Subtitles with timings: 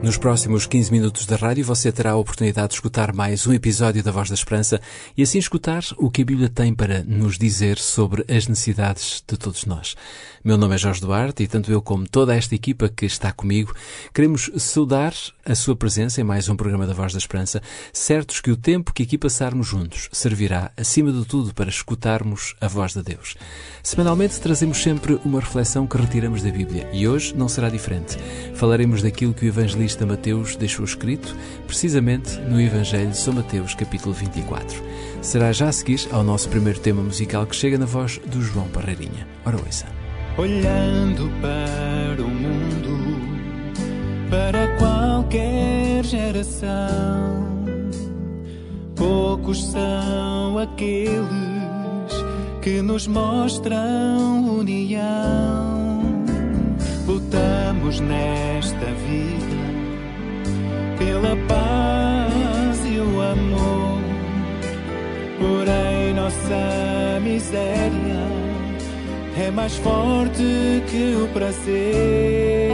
[0.00, 4.00] Nos próximos 15 minutos da rádio você terá a oportunidade de escutar mais um episódio
[4.00, 4.80] da Voz da Esperança
[5.16, 9.36] e assim escutar o que a Bíblia tem para nos dizer sobre as necessidades de
[9.36, 9.96] todos nós.
[10.48, 13.74] Meu nome é Jorge Duarte e tanto eu como toda esta equipa que está comigo
[14.14, 15.12] queremos saudar
[15.44, 17.60] a sua presença em mais um programa da Voz da Esperança,
[17.92, 22.66] certos que o tempo que aqui passarmos juntos servirá, acima de tudo, para escutarmos a
[22.66, 23.36] voz de Deus.
[23.82, 28.16] Semanalmente trazemos sempre uma reflexão que retiramos da Bíblia e hoje não será diferente.
[28.54, 34.14] Falaremos daquilo que o evangelista Mateus deixou escrito, precisamente no Evangelho de São Mateus, capítulo
[34.14, 34.82] 24.
[35.20, 38.66] Será já a seguir ao nosso primeiro tema musical que chega na voz do João
[38.68, 39.28] Parreirinha.
[39.44, 40.07] Ora, ouça.
[40.38, 42.96] Olhando para o mundo,
[44.30, 47.66] para qualquer geração,
[48.94, 51.26] poucos são aqueles
[52.62, 56.02] que nos mostram união.
[57.04, 59.58] Lutamos nesta vida
[60.98, 64.00] pela paz e o amor,
[65.40, 68.37] porém nossa miséria
[69.40, 70.42] é mais forte
[70.90, 72.72] que o prazer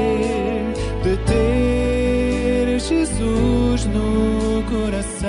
[1.02, 5.28] de ter Jesus no coração.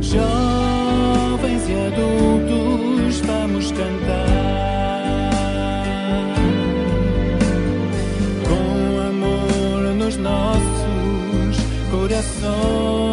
[0.00, 4.72] Jovens e adultos, vamos cantar
[8.48, 11.56] com amor nos nossos
[11.90, 13.11] corações.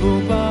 [0.00, 0.49] 不把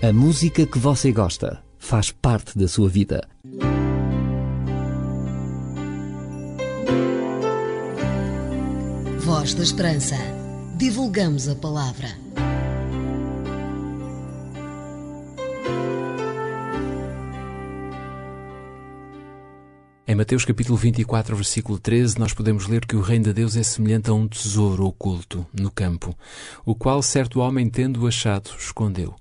[0.00, 3.28] A música que você gosta faz parte da sua vida.
[9.18, 10.16] Voz da Esperança.
[10.78, 12.08] Divulgamos a palavra.
[20.18, 24.10] Mateus capítulo 24, versículo 13, nós podemos ler que o reino de Deus é semelhante
[24.10, 26.12] a um tesouro oculto no campo,
[26.66, 29.14] o qual certo homem, tendo achado, escondeu.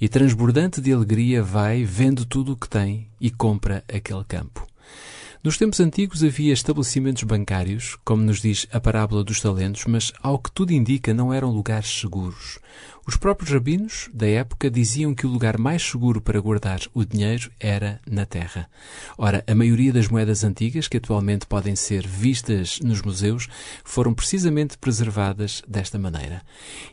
[0.00, 4.67] E transbordante de alegria vai, vendo tudo o que tem, e compra aquele campo.
[5.42, 10.36] Nos tempos antigos havia estabelecimentos bancários, como nos diz a parábola dos talentos, mas ao
[10.36, 12.58] que tudo indica não eram lugares seguros.
[13.06, 17.52] Os próprios rabinos da época diziam que o lugar mais seguro para guardar o dinheiro
[17.60, 18.68] era na terra.
[19.16, 23.48] Ora, a maioria das moedas antigas que atualmente podem ser vistas nos museus
[23.84, 26.42] foram precisamente preservadas desta maneira.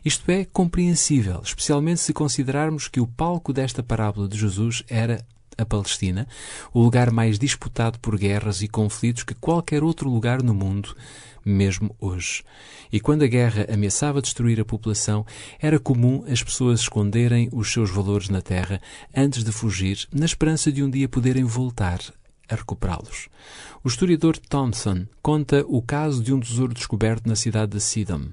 [0.04, 5.26] Isto é compreensível, especialmente se considerarmos que o palco desta parábola de Jesus era
[5.58, 6.26] a Palestina,
[6.72, 10.94] o lugar mais disputado por guerras e conflitos que qualquer outro lugar no mundo,
[11.44, 12.42] mesmo hoje.
[12.92, 15.24] E quando a guerra ameaçava destruir a população,
[15.60, 18.80] era comum as pessoas esconderem os seus valores na terra
[19.14, 22.00] antes de fugir, na esperança de um dia poderem voltar
[22.48, 23.28] a recuperá-los.
[23.82, 28.28] O historiador Thompson conta o caso de um tesouro descoberto na cidade de Sidon.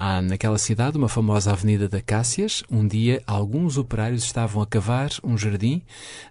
[0.00, 2.62] Há naquela cidade uma famosa Avenida da Cássias.
[2.70, 5.82] Um dia, alguns operários estavam a cavar um jardim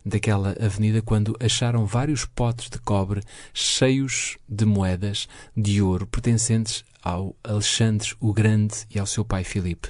[0.05, 3.21] daquela avenida quando acharam vários potes de cobre
[3.53, 9.89] cheios de moedas de ouro pertencentes ao Alexandre o Grande e ao seu pai Filipe.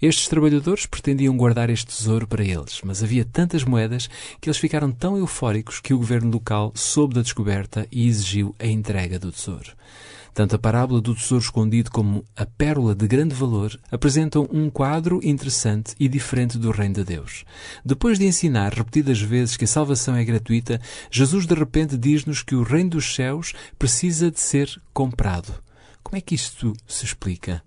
[0.00, 4.08] Estes trabalhadores pretendiam guardar este tesouro para eles, mas havia tantas moedas
[4.40, 8.66] que eles ficaram tão eufóricos que o governo local soube da descoberta e exigiu a
[8.66, 9.72] entrega do tesouro.
[10.34, 15.20] Tanto a parábola do tesouro escondido como a pérola de grande valor apresentam um quadro
[15.22, 17.44] interessante e diferente do reino de Deus.
[17.84, 20.80] Depois de ensinar repetidas vezes que a salvação é gratuita,
[21.10, 25.52] Jesus de repente diz-nos que o reino dos céus precisa de ser comprado.
[26.02, 27.62] Como é que isto se explica?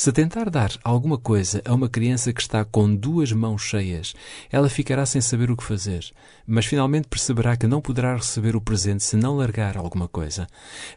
[0.00, 4.14] Se tentar dar alguma coisa a uma criança que está com duas mãos cheias,
[4.50, 6.10] ela ficará sem saber o que fazer,
[6.46, 10.46] mas finalmente perceberá que não poderá receber o presente se não largar alguma coisa.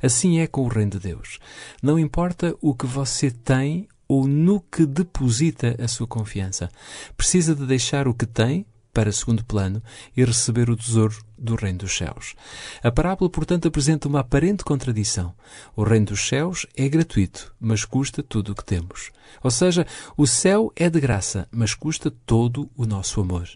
[0.01, 1.39] Assim é com o Reino de Deus.
[1.81, 6.69] Não importa o que você tem ou no que deposita a sua confiança.
[7.17, 9.81] Precisa de deixar o que tem para segundo plano
[10.15, 12.35] e receber o tesouro do reino dos céus.
[12.81, 15.33] A parábola, portanto, apresenta uma aparente contradição.
[15.75, 19.11] O reino dos céus é gratuito, mas custa tudo o que temos.
[19.43, 19.85] Ou seja,
[20.15, 23.49] o céu é de graça, mas custa todo o nosso amor.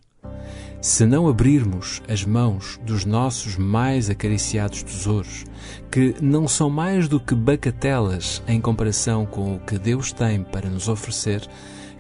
[0.82, 5.46] Se não abrirmos as mãos dos nossos mais acariciados tesouros,
[5.92, 10.70] que não são mais do que bacatelas em comparação com o que Deus tem para
[10.70, 11.48] nos oferecer,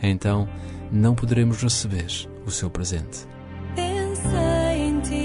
[0.01, 0.47] então
[0.91, 3.27] não poderemos receber o seu presente.
[3.75, 5.17] Pensei em ti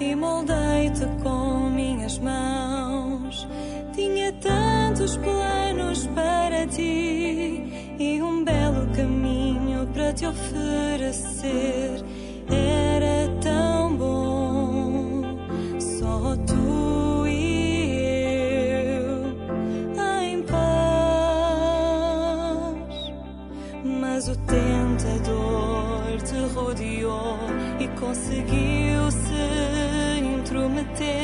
[0.00, 3.46] e moldei-te com minhas mãos.
[3.94, 12.02] Tinha tantos planos para ti e um belo caminho para te oferecer.
[12.48, 15.22] Era tão bom,
[15.78, 16.91] só tu
[24.32, 27.36] O tentador te rodeou
[27.78, 31.21] e conseguiu se intrometer,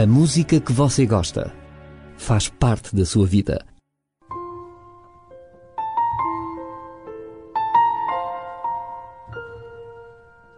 [0.00, 1.52] A música que você gosta
[2.16, 3.62] faz parte da sua vida.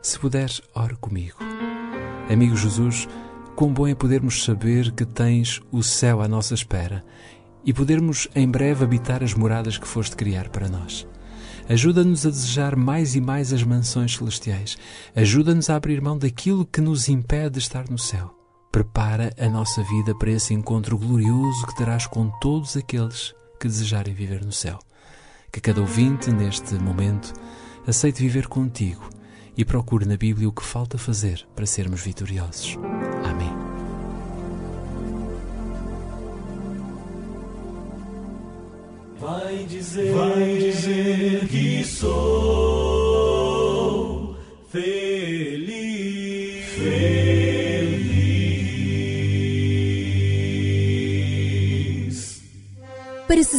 [0.01, 1.39] Se puderes, ore comigo.
[2.31, 3.09] Amigo Jesus,
[3.57, 7.05] quão bom é podermos saber que tens o céu à nossa espera
[7.65, 11.05] e podermos em breve habitar as moradas que foste criar para nós.
[11.69, 14.79] Ajuda-nos a desejar mais e mais as mansões celestiais.
[15.17, 18.42] Ajuda-nos a abrir mão daquilo que nos impede de estar no céu.
[18.73, 24.15] Prepara a nossa vida para esse encontro glorioso que terás com todos aqueles que desejarem
[24.15, 24.79] viver no céu.
[25.53, 27.35] Que cada ouvinte, neste momento,
[27.87, 29.11] aceite viver contigo
[29.55, 32.79] e procure na Bíblia o que falta fazer para sermos vitoriosos.
[33.23, 33.53] Amém.
[39.21, 42.32] Vai dizer, vai dizer que sou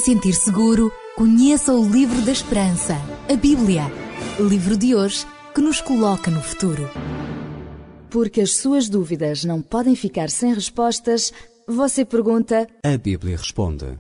[0.04, 2.96] sentir seguro, conheça o livro da esperança,
[3.32, 3.84] a Bíblia.
[4.38, 6.90] Livro de hoje que nos coloca no futuro.
[8.10, 11.32] Porque as suas dúvidas não podem ficar sem respostas,
[11.66, 12.68] você pergunta.
[12.84, 13.98] A Bíblia responde.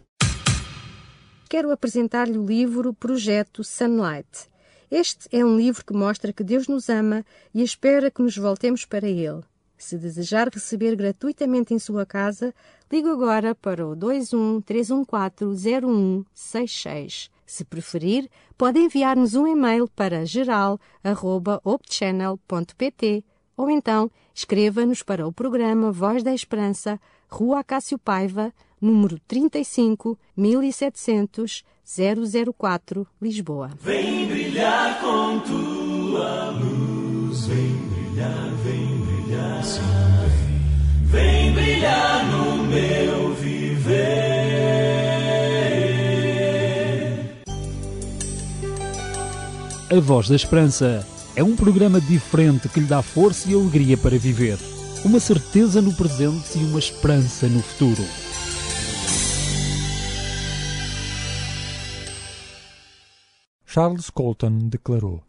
[1.48, 4.50] Quero apresentar-lhe o livro Projeto Sunlight.
[4.91, 8.83] Este é um livro que mostra que Deus nos ama e espera que nos voltemos
[8.83, 9.41] para Ele.
[9.84, 12.56] Se desejar receber gratuitamente em sua casa,
[12.90, 17.30] ligue agora para o 21 314 0166.
[17.46, 23.25] Se preferir, pode enviar-nos um e-mail para geral.opchannel.pt
[23.58, 26.98] ou então escreva-nos para o programa Voz da Esperança,
[27.30, 31.62] Rua Acácio Paiva, número 35 1700
[32.58, 33.72] 004, Lisboa.
[33.82, 38.92] Vem brilhar com tua luz, vem brilhar, vem
[39.63, 39.82] brilhar, sim,
[41.08, 43.93] vem, vem brilhar no meu viver.
[49.89, 54.17] A Voz da Esperança é um programa diferente que lhe dá força e alegria para
[54.17, 54.58] viver,
[55.03, 58.03] uma certeza no presente e uma esperança no futuro.
[63.65, 65.24] Charles Colton declarou: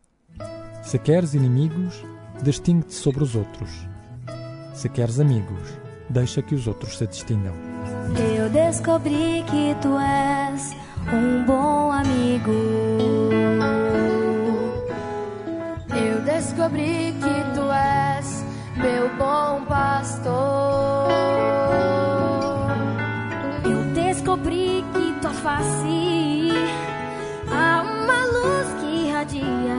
[0.82, 1.94] Se queres inimigos,
[2.42, 3.93] distingue-te sobre os outros.
[4.74, 5.78] Se queres amigos,
[6.10, 7.54] deixa que os outros se distingam.
[8.36, 10.76] Eu descobri que tu és
[11.12, 12.52] um bom amigo.
[15.96, 18.44] Eu descobri que tu és
[18.76, 21.08] meu bom pastor.
[23.64, 26.50] Eu descobri que tua face
[27.48, 29.76] há uma luz que irradia.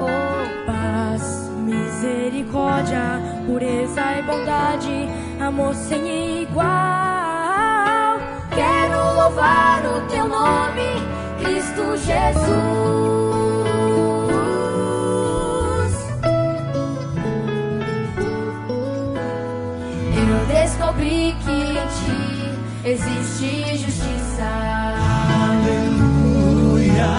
[0.00, 6.64] Oh, paz, misericórdia, pureza e bondade, amor sem igual.
[8.54, 10.88] Quero louvar o teu nome,
[11.38, 12.32] Cristo Jesus.
[20.16, 22.22] Eu descobri que em ti
[22.88, 24.48] existe justiça.
[25.50, 27.12] Aleluia.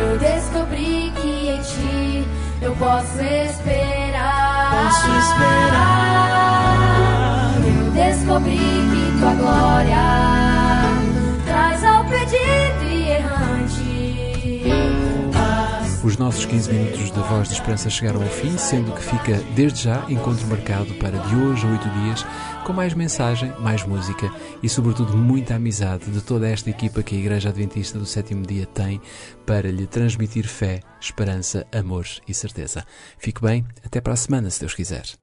[0.00, 2.26] Eu descobri que em ti
[2.62, 3.91] eu posso esperar.
[4.92, 6.52] Posso esperar.
[7.64, 9.96] Eu descobri que tua glória
[11.46, 14.64] traz ao pedido e errante.
[16.04, 19.84] Os nossos 15 minutos da Voz de Esperança chegaram ao fim, sendo que fica desde
[19.84, 22.26] já encontro marcado para de hoje a oito dias,
[22.62, 27.18] com mais mensagem, mais música e, sobretudo, muita amizade de toda esta equipa que a
[27.18, 29.00] Igreja Adventista do Sétimo Dia tem
[29.44, 32.84] para lhe transmitir fé, esperança, amor e certeza.
[33.18, 35.21] Fique bem, até para a semana, se Deus quiser.